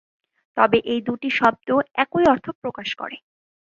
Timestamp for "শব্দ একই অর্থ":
1.39-2.45